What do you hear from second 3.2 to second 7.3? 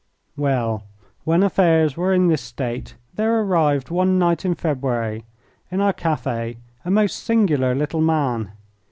arrived one night in February, in our cafe, a most